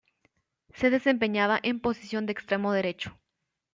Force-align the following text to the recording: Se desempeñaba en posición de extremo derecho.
Se 0.73 0.89
desempeñaba 0.89 1.59
en 1.61 1.79
posición 1.79 2.25
de 2.25 2.31
extremo 2.31 2.73
derecho. 2.73 3.19